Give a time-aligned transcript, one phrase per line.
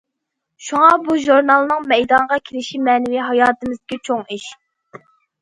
[0.69, 4.49] شۇڭا بۇ ژۇرنالنىڭ مەيدانغا كېلىشى مەنىۋى ھاياتىمىزدىكى چوڭ ئىش.